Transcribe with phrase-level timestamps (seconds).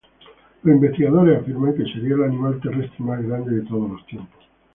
[0.63, 4.43] Los investigadores afirman que sería el animal terrestre más grande de todos los tiempos.